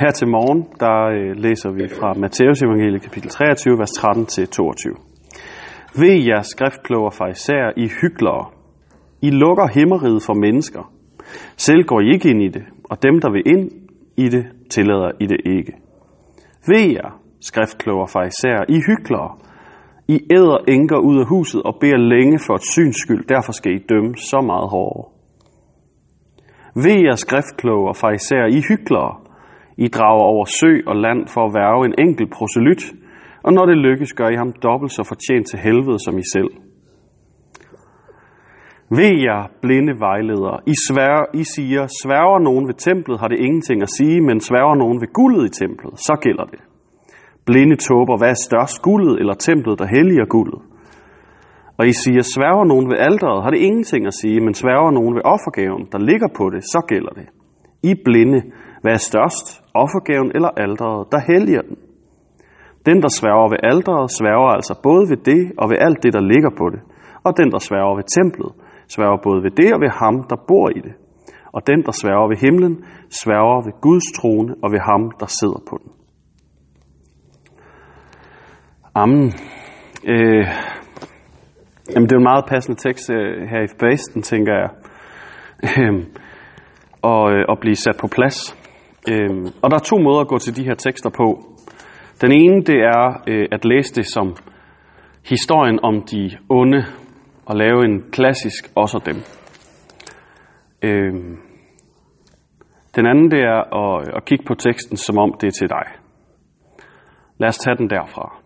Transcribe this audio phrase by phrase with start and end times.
[0.00, 6.00] Her til morgen, der øh, læser vi fra Matteus evangelie kapitel 23, vers 13-22.
[6.00, 8.44] Ved jer skriftkloger fra især I hyklere.
[9.22, 10.92] I lukker himmeriget for mennesker.
[11.56, 13.70] Selv går I ikke ind i det, og dem, der vil ind
[14.16, 15.72] i det, tillader I det ikke.
[16.68, 19.30] Ved jer skriftkloger fra især I hyklere.
[20.08, 23.72] I æder enker ud af huset og beder længe for et syns skyld, derfor skal
[23.72, 25.21] I dømme så meget hårdere.
[26.74, 29.14] Ved jer skriftkloge og især I hyklere.
[29.76, 32.84] I drager over sø og land for at værve en enkelt proselyt,
[33.44, 36.52] og når det lykkes, gør I ham dobbelt så fortjent til helvede som I selv.
[38.98, 43.82] Ved jer, blinde vejledere, I, svær, I siger, sværger nogen ved templet, har det ingenting
[43.82, 46.60] at sige, men sværger nogen ved guldet i templet, så gælder det.
[47.46, 50.60] Blinde tåber, hvad er størst, guldet eller templet, der helliger guldet?
[51.78, 55.14] Og I siger, sværger nogen ved alderet, har det ingenting at sige, men sværger nogen
[55.16, 57.26] ved offergaven, der ligger på det, så gælder det.
[57.90, 58.40] I blinde,
[58.82, 61.76] hvad er størst, offergaven eller alderet, der helliger den?
[62.86, 66.20] Den, der sværger ved alderet, sværger altså både ved det og ved alt det, der
[66.32, 66.80] ligger på det.
[67.26, 68.52] Og den, der sværger ved templet,
[68.94, 70.94] sværger både ved det og ved ham, der bor i det.
[71.56, 72.84] Og den, der sværger ved himlen,
[73.22, 75.90] sværger ved Guds trone og ved ham, der sidder på den.
[78.94, 79.32] Amen.
[80.12, 80.46] Øh,
[81.94, 84.70] jamen, det er en meget passende tekst øh, her i basen, tænker jeg.
[85.78, 86.06] Øhm, øh,
[87.02, 88.38] og, øh, blive sat på plads.
[89.10, 89.30] Øh,
[89.62, 91.26] og der er to måder at gå til de her tekster på.
[92.20, 94.36] Den ene, det er øh, at læse det som
[95.28, 96.84] historien om de onde,
[97.46, 99.16] og lave en klassisk også dem.
[100.82, 101.14] Øh,
[102.96, 105.68] den anden, det er at, øh, at kigge på teksten, som om det er til
[105.68, 105.86] dig.
[107.38, 108.38] Lad os tage den derfra.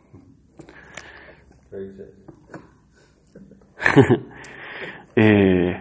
[5.23, 5.75] øh,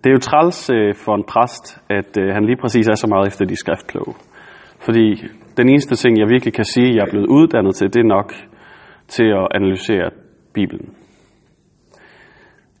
[0.00, 3.06] det er jo træls øh, for en præst, at øh, han lige præcis er så
[3.06, 4.14] meget efter de skriftkloge.
[4.80, 5.06] Fordi
[5.56, 8.32] den eneste ting, jeg virkelig kan sige, jeg er blevet uddannet til, det er nok
[9.08, 10.10] til at analysere
[10.54, 10.88] Bibelen.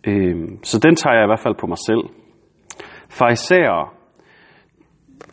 [0.06, 2.04] Øh, så den tager jeg i hvert fald på mig selv.
[3.10, 3.94] Fariserer,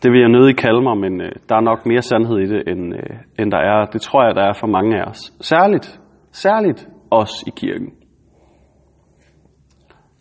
[0.04, 2.62] det vil jeg nødig kalde mig, men øh, der er nok mere sandhed i det,
[2.68, 3.86] end, øh, end der er.
[3.94, 5.22] Det tror jeg, der er for mange af os.
[5.42, 6.00] Særligt,
[6.32, 6.88] særligt
[7.22, 7.94] os i kirken.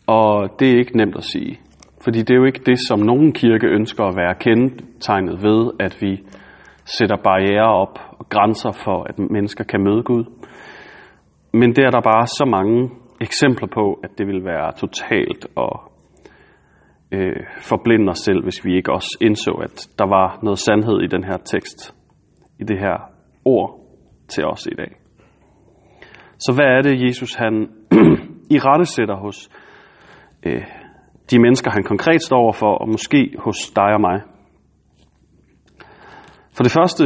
[0.07, 1.61] Og det er ikke nemt at sige.
[2.05, 5.99] Fordi det er jo ikke det, som nogen kirke ønsker at være kendetegnet ved, at
[6.01, 6.21] vi
[6.85, 10.25] sætter barriere op og grænser for, at mennesker kan møde Gud.
[11.53, 15.93] Men det er der bare så mange eksempler på, at det vil være totalt og
[17.13, 21.07] øh, forblinde os selv, hvis vi ikke også indså, at der var noget sandhed i
[21.07, 21.95] den her tekst,
[22.61, 22.97] i det her
[23.45, 23.81] ord
[24.29, 25.02] til os i dag.
[26.45, 27.55] Så hvad er det, Jesus han
[28.55, 29.49] i rette sætter hos
[30.47, 30.63] øh,
[31.31, 34.21] de mennesker, han konkret står overfor, og måske hos dig og mig?
[36.57, 37.05] For det første,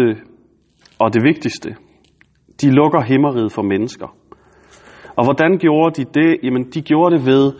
[0.98, 1.76] og det vigtigste,
[2.60, 4.16] de lukker himmeriget for mennesker.
[5.16, 6.38] Og hvordan gjorde de det?
[6.42, 7.52] Jamen, de gjorde det ved,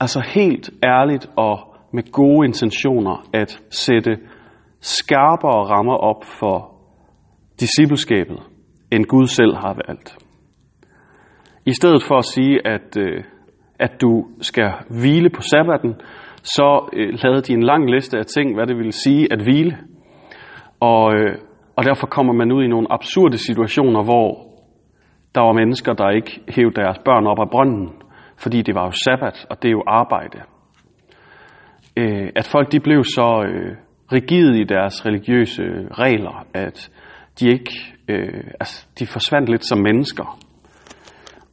[0.00, 1.58] altså helt ærligt og
[1.92, 4.16] med gode intentioner, at sætte
[4.80, 6.74] skarpere rammer op for
[7.60, 8.38] discipleskabet,
[8.92, 10.27] end Gud selv har valgt.
[11.68, 13.24] I stedet for at sige, at, øh,
[13.78, 14.70] at du skal
[15.00, 15.94] hvile på sabbaten,
[16.42, 19.78] så øh, lavede de en lang liste af ting, hvad det ville sige at hvile.
[20.80, 21.34] Og, øh,
[21.76, 24.28] og derfor kommer man ud i nogle absurde situationer, hvor
[25.34, 27.88] der var mennesker, der ikke hævde deres børn op af brønden,
[28.36, 30.38] fordi det var jo sabbat, og det er jo arbejde.
[31.96, 33.76] Øh, at folk de blev så øh,
[34.12, 35.62] rigide i deres religiøse
[35.92, 36.90] regler, at
[37.40, 37.72] de ikke,
[38.08, 40.38] øh, altså, de forsvandt lidt som mennesker,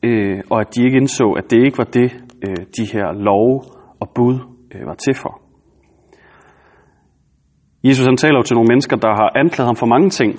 [0.08, 2.10] øh, og at de ikke indså, at det ikke var det,
[2.48, 3.50] øh, de her lov
[4.02, 4.36] og bud
[4.74, 5.42] øh, var til for.
[7.84, 10.32] Jesus han taler jo til nogle mennesker, der har anklaget ham for mange ting,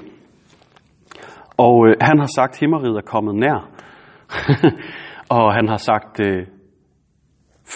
[1.56, 3.70] og øh, han har sagt, at himmeriget er kommet nær.
[5.36, 6.46] og han har sagt, øh,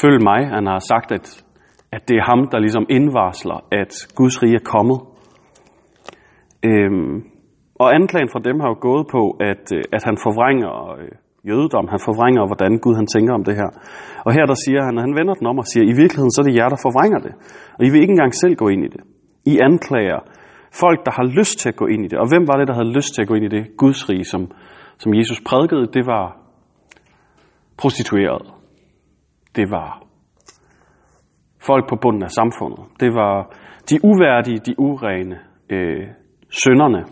[0.01, 0.41] følg mig.
[0.57, 1.45] Han har sagt, at,
[1.93, 4.99] at det er ham, der ligesom indvarsler, at Guds rige er kommet.
[6.71, 7.15] Øhm,
[7.75, 11.13] og anklagen fra dem har jo gået på, at, øh, at han forvrænger øh,
[11.49, 11.87] jødedom.
[11.95, 13.71] Han forvrænger, hvordan Gud han tænker om det her.
[14.27, 16.41] Og her der siger han, at han vender den om og siger, i virkeligheden så
[16.43, 17.33] er det jer, der forvrænger det.
[17.77, 19.03] Og I vil ikke engang selv gå ind i det.
[19.53, 20.21] I anklager
[20.73, 22.19] Folk, der har lyst til at gå ind i det.
[22.19, 24.25] Og hvem var det, der havde lyst til at gå ind i det Guds rige,
[24.25, 24.51] som,
[24.99, 25.87] som Jesus prædikede?
[25.87, 26.37] Det var
[27.79, 28.47] prostitueret.
[29.57, 30.03] Det var
[31.67, 32.81] folk på bunden af samfundet.
[33.01, 33.35] Det var
[33.91, 35.39] de uværdige, de urene,
[35.71, 36.07] øh,
[36.51, 37.05] sønderne.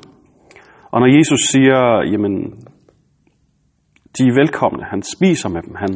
[0.91, 1.81] Og når Jesus siger,
[2.13, 2.35] jamen,
[4.19, 5.93] de er velkomne, han spiser med dem, han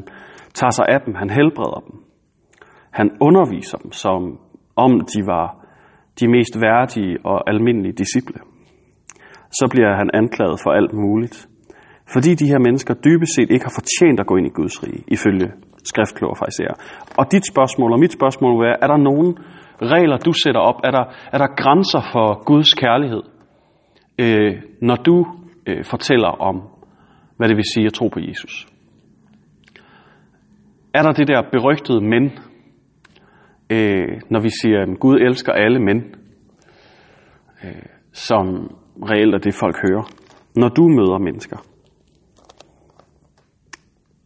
[0.54, 1.96] tager sig af dem, han helbreder dem,
[2.90, 4.38] han underviser dem, som
[4.76, 5.62] om de var
[6.20, 8.40] de mest værdige og almindelige disciple,
[9.58, 11.48] så bliver han anklaget for alt muligt.
[12.12, 15.04] Fordi de her mennesker dybest set ikke har fortjent at gå ind i Guds rige,
[15.08, 15.48] ifølge
[15.84, 16.74] skriftkloge fejser.
[17.18, 19.38] Og dit spørgsmål og mit spørgsmål vil være, er der nogen
[19.82, 20.78] regler, du sætter op?
[20.84, 23.22] Er der, er der grænser for Guds kærlighed,
[24.18, 24.52] øh,
[24.82, 25.26] når du
[25.66, 26.56] øh, fortæller om,
[27.36, 28.66] hvad det vil sige at tro på Jesus?
[30.94, 32.24] Er der det der berygtede men,
[33.70, 36.02] øh, når vi siger, at Gud elsker alle mænd,
[37.64, 37.82] øh,
[38.12, 38.46] som
[39.02, 40.04] reelt er det, folk hører,
[40.56, 41.56] når du møder mennesker?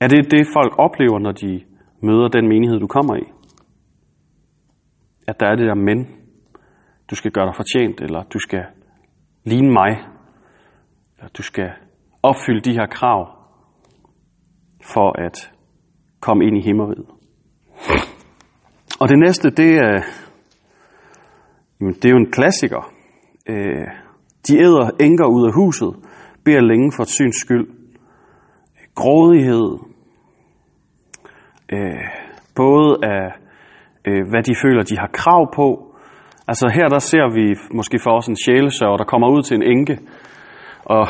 [0.00, 1.60] Er det det, folk oplever, når de
[2.02, 3.24] møder den menighed, du kommer i?
[5.28, 6.06] At der er det der men,
[7.10, 8.64] du skal gøre dig fortjent, eller du skal
[9.44, 9.92] ligne mig,
[11.18, 11.70] eller du skal
[12.28, 13.20] opfylde de her krav
[14.93, 15.52] for at
[16.20, 17.06] komme ind i himmeriget.
[19.00, 20.02] Og det næste, det er,
[21.81, 22.93] det er jo en klassiker.
[23.49, 23.87] Øh,
[24.49, 25.94] de æder enker ud af huset,
[26.44, 27.67] beder længe for et syns skyld.
[28.94, 29.78] Grådighed,
[31.73, 32.05] øh,
[32.56, 33.26] både af,
[34.06, 35.96] øh, hvad de føler, de har krav på.
[36.49, 39.62] Altså her der ser vi måske for os en sjælesørger, der kommer ud til en
[39.62, 39.99] enke,
[40.84, 41.06] og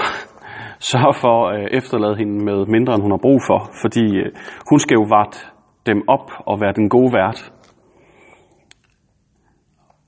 [0.78, 4.30] sørge for at efterlade hende med mindre, end hun har brug for, fordi øh,
[4.70, 5.38] hun skal jo varte
[5.86, 7.52] dem op og være den gode vært.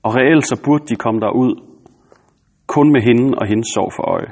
[0.03, 1.53] Og reelt så burde de komme derud
[2.67, 4.31] kun med hende og hendes sorg for øje.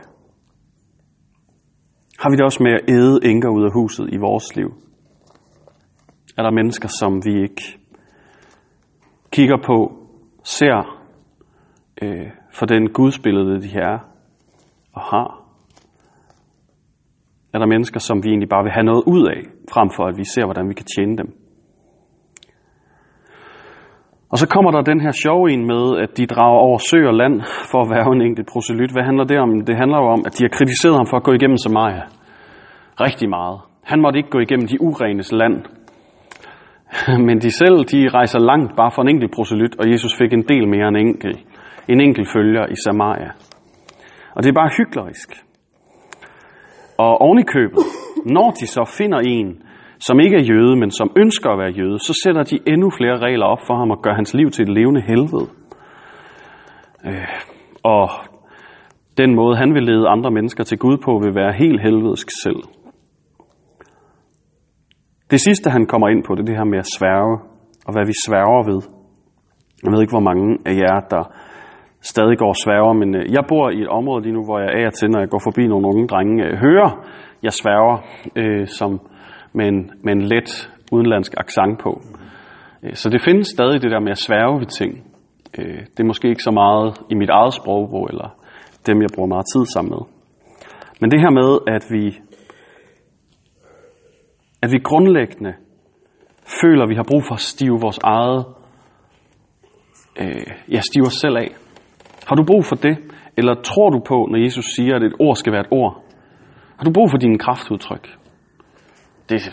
[2.20, 4.70] Har vi det også med at æde enker ud af huset i vores liv?
[6.38, 7.80] Er der mennesker, som vi ikke
[9.32, 9.78] kigger på,
[10.44, 11.02] ser
[12.02, 14.00] øh, for den gudsbillede, de er
[14.94, 15.47] og har?
[17.58, 19.40] Er der mennesker, som vi egentlig bare vil have noget ud af,
[19.74, 21.30] frem for at vi ser, hvordan vi kan tjene dem?
[24.32, 27.14] Og så kommer der den her sjove en med, at de drager over sø og
[27.22, 27.36] land
[27.72, 28.92] for at være en enkelt proselyt.
[28.92, 29.50] Hvad handler det om?
[29.70, 32.04] Det handler jo om, at de har kritiseret ham for at gå igennem Samaria.
[33.06, 33.58] Rigtig meget.
[33.92, 35.58] Han måtte ikke gå igennem de urenes land.
[37.28, 40.46] Men de selv, de rejser langt bare for en enkelt proselyt, og Jesus fik en
[40.52, 41.40] del mere end en enkelt,
[41.88, 43.32] en enkelt følger i Samaria.
[44.36, 45.47] Og det er bare hyklerisk.
[46.98, 47.84] Og oven i købet,
[48.26, 49.62] når de så finder en,
[50.00, 53.18] som ikke er jøde, men som ønsker at være jøde, så sætter de endnu flere
[53.18, 55.48] regler op for ham og gør hans liv til et levende helvede.
[57.06, 57.28] Øh,
[57.84, 58.10] og
[59.18, 62.62] den måde, han vil lede andre mennesker til Gud på, vil være helt helvedesk selv.
[65.32, 67.36] Det sidste, han kommer ind på, det er det her med at sværge,
[67.88, 68.82] og hvad vi sværger ved.
[69.84, 71.24] Jeg ved ikke, hvor mange af jer, der
[72.12, 74.90] stadig går sværger, men øh, jeg bor i et område lige nu, hvor jeg er
[74.90, 76.92] til, når jeg går forbi nogle unge drenge, øh, hører
[77.44, 77.98] jeg sværger,
[78.36, 78.92] øh, som
[79.54, 80.50] med en, med en let
[80.92, 82.02] udenlandsk accent på.
[82.84, 84.92] Øh, så det findes stadig det der med at sværge ved ting.
[85.58, 88.30] Øh, det er måske ikke så meget i mit eget sprogbrug, eller
[88.88, 90.04] dem, jeg bruger meget tid sammen med.
[91.02, 92.06] Men det her med, at vi,
[94.62, 95.54] at vi grundlæggende
[96.62, 98.46] føler, at vi har brug for at stive vores eget,
[100.22, 101.67] øh, ja, stive os selv af.
[102.28, 102.98] Har du brug for det?
[103.38, 105.94] Eller tror du på, når Jesus siger, at et ord skal være et ord?
[106.78, 108.06] Har du brug for dine kraftudtryk?
[109.30, 109.52] Det er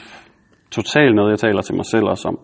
[0.71, 2.39] totalt noget, jeg taler til mig selv også om.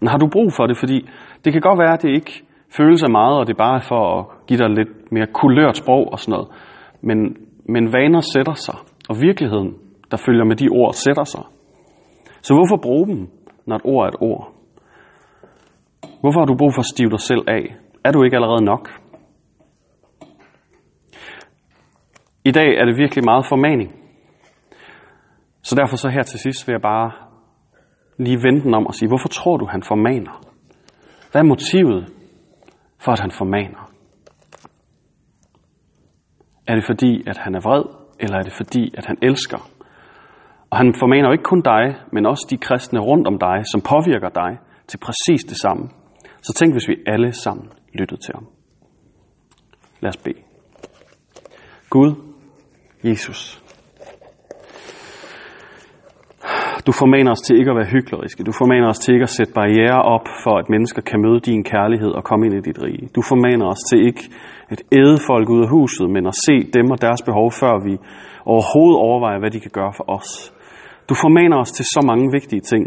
[0.00, 0.76] Men har du brug for det?
[0.78, 1.08] Fordi
[1.44, 2.32] det kan godt være, at det ikke
[2.76, 6.12] føles af meget, og det er bare for at give dig lidt mere kulørt sprog
[6.12, 6.48] og sådan noget.
[7.02, 7.18] Men,
[7.74, 8.76] men vaner sætter sig,
[9.10, 9.74] og virkeligheden,
[10.10, 11.44] der følger med de ord, sætter sig.
[12.42, 13.28] Så hvorfor bruge dem,
[13.66, 14.52] når et ord er et ord?
[16.20, 17.76] Hvorfor har du brug for at stive dig selv af?
[18.04, 18.99] Er du ikke allerede nok?
[22.44, 23.90] I dag er det virkelig meget formaning.
[25.62, 27.12] Så derfor så her til sidst vil jeg bare
[28.18, 30.42] lige vente den om og sige, hvorfor tror du, han formaner?
[31.32, 32.12] Hvad er motivet
[32.98, 33.92] for, at han formaner?
[36.66, 37.84] Er det fordi, at han er vred,
[38.20, 39.70] eller er det fordi, at han elsker?
[40.70, 43.80] Og han formaner jo ikke kun dig, men også de kristne rundt om dig, som
[43.80, 45.88] påvirker dig til præcis det samme.
[46.42, 48.46] Så tænk, hvis vi alle sammen lyttede til ham.
[50.00, 50.42] Lad os bede.
[51.90, 52.29] Gud,
[53.04, 53.62] Jesus,
[56.86, 58.44] Du formaner os til ikke at være hykleriske.
[58.48, 61.64] Du formaner os til ikke at sætte barriere op for, at mennesker kan møde din
[61.64, 63.08] kærlighed og komme ind i dit rige.
[63.16, 64.24] Du formaner os til ikke
[64.74, 67.94] at æde folk ud af huset, men at se dem og deres behov, før vi
[68.52, 70.30] overhovedet overvejer, hvad de kan gøre for os.
[71.08, 72.84] Du formaner os til så mange vigtige ting.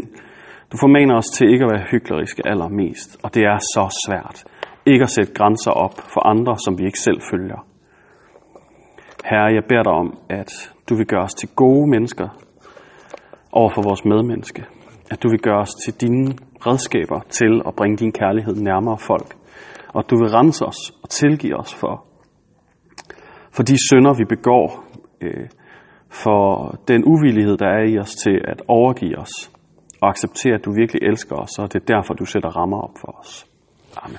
[0.72, 3.08] Du formaner os til ikke at være hykleriske allermest.
[3.24, 4.36] Og det er så svært.
[4.86, 7.73] Ikke at sætte grænser op for andre, som vi ikke selv følger.
[9.30, 10.50] Herre, jeg beder dig om, at
[10.88, 12.28] du vil gøre os til gode mennesker,
[13.52, 14.64] over for vores medmenneske.
[15.10, 16.26] at du vil gøre os til dine
[16.66, 19.36] redskaber til at bringe din kærlighed nærmere folk.
[19.94, 22.04] Og at du vil rense os og tilgive os for,
[23.56, 24.84] for de synder, vi begår,
[25.20, 25.46] øh,
[26.08, 29.50] for den uvillighed, der er i os til at overgive os
[30.00, 32.98] og acceptere, at du virkelig elsker os, og det er derfor, du sætter rammer op
[33.00, 33.46] for os.
[33.96, 34.18] Amen.